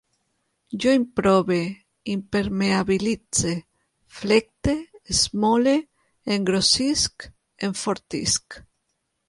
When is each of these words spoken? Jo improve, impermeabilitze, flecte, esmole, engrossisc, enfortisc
Jo 0.83 0.93
improve, 0.99 1.57
impermeabilitze, 2.13 3.53
flecte, 4.21 4.75
esmole, 5.15 5.77
engrossisc, 6.39 7.31
enfortisc 7.71 8.61